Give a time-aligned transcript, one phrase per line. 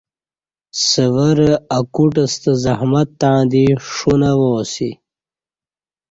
[0.87, 4.89] سورہ ا کوٹ ستہ زحمت تݩع دی ݜونہ وا اسی